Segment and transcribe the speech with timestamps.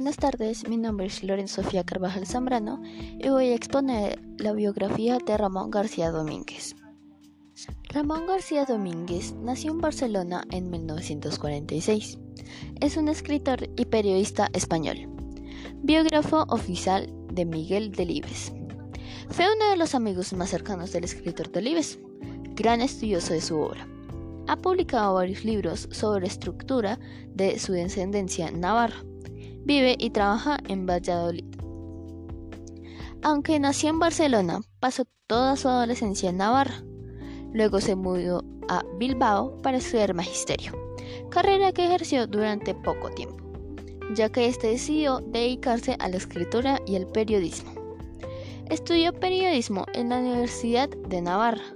[0.00, 2.80] Buenas tardes, mi nombre es Lorenzo Sofía Carvajal Zambrano
[3.18, 6.74] y voy a exponer la biografía de Ramón García Domínguez.
[7.90, 12.18] Ramón García Domínguez nació en Barcelona en 1946.
[12.80, 15.06] Es un escritor y periodista español,
[15.82, 18.54] biógrafo oficial de Miguel Delibes.
[19.28, 21.98] Fue uno de los amigos más cercanos del escritor Delibes,
[22.54, 23.86] gran estudioso de su obra.
[24.48, 26.98] Ha publicado varios libros sobre la estructura
[27.34, 29.04] de su descendencia navarra
[29.64, 31.44] Vive y trabaja en Valladolid.
[33.22, 36.82] Aunque nació en Barcelona, pasó toda su adolescencia en Navarra.
[37.52, 40.72] Luego se mudó a Bilbao para estudiar magisterio,
[41.30, 43.36] carrera que ejerció durante poco tiempo,
[44.14, 47.72] ya que este decidió dedicarse a la escritura y al periodismo.
[48.70, 51.74] Estudió periodismo en la Universidad de Navarra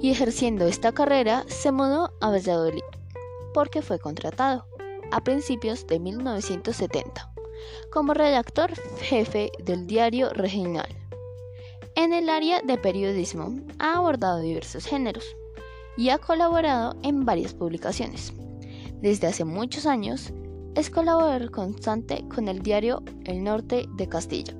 [0.00, 2.82] y ejerciendo esta carrera se mudó a Valladolid
[3.54, 4.66] porque fue contratado
[5.12, 7.32] a principios de 1970
[7.90, 10.88] como redactor jefe del diario regional.
[11.94, 15.24] En el área de periodismo ha abordado diversos géneros
[15.96, 18.32] y ha colaborado en varias publicaciones.
[19.00, 20.32] Desde hace muchos años
[20.74, 24.54] es colaborador constante con el diario El Norte de Castilla,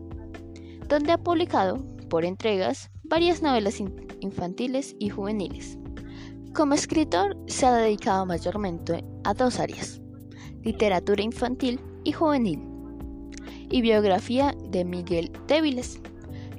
[0.89, 1.79] donde ha publicado,
[2.11, 3.81] por entregas, varias novelas
[4.21, 5.79] infantiles y juveniles.
[6.55, 10.02] Como escritor se ha dedicado mayormente a dos áreas,
[10.65, 12.61] literatura infantil y juvenil,
[13.71, 16.01] y biografía de Miguel Débiles.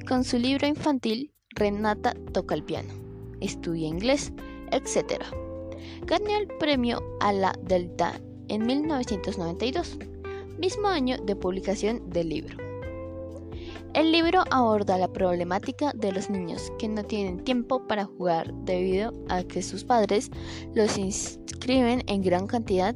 [0.08, 2.94] Con su libro infantil Renata toca el piano,
[3.40, 4.34] estudia inglés,
[4.72, 5.24] etc.
[6.06, 9.98] Ganó el premio a la Delta en 1992,
[10.58, 12.58] mismo año de publicación del libro.
[13.94, 19.14] El libro aborda la problemática de los niños que no tienen tiempo para jugar debido
[19.30, 20.32] a que sus padres
[20.74, 22.96] los inscriben en gran cantidad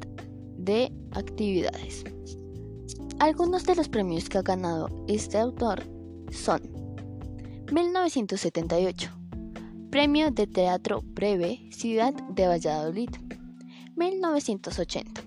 [0.56, 2.04] de actividades.
[3.20, 5.82] Algunos de los premios que ha ganado este autor
[6.30, 6.60] son
[7.72, 9.10] 1978,
[9.90, 13.10] Premio de Teatro Breve Ciudad de Valladolid,
[13.96, 15.20] 1980,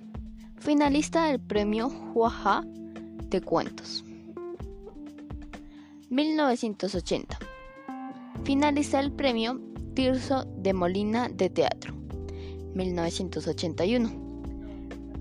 [0.57, 2.63] finalista del Premio Juaja
[3.29, 4.05] de Cuentos,
[6.09, 7.39] 1980,
[8.44, 9.59] finalista del Premio
[9.94, 11.94] Tirso de Molina de Teatro,
[12.73, 14.30] 1981.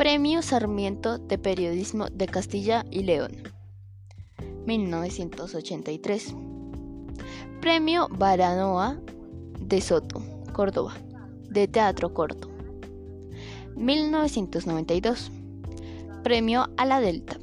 [0.00, 3.32] Premio Sarmiento de Periodismo de Castilla y León,
[4.64, 6.34] 1983.
[7.60, 8.98] Premio Baranoa
[9.60, 10.22] de Soto,
[10.54, 10.94] Córdoba,
[11.50, 12.48] de Teatro Corto,
[13.76, 15.30] 1992.
[16.22, 17.36] Premio a la Delta,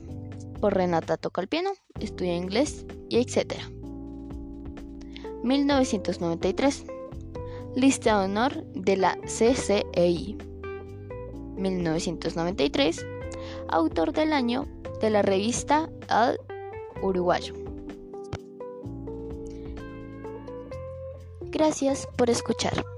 [0.59, 3.53] por Renata Toca el Piano, Estudia Inglés y etc.
[5.43, 6.87] 1993.
[7.75, 10.46] Lista de honor de la CCEI.
[11.57, 13.05] 1993,
[13.69, 14.67] autor del año
[15.01, 16.39] de la revista Al
[17.01, 17.53] Uruguayo.
[21.51, 22.96] Gracias por escuchar.